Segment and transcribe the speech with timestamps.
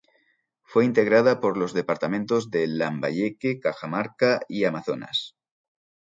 [0.63, 5.35] Fue integrada por los departamentos de Lambayeque, Cajamarca y Amazonas.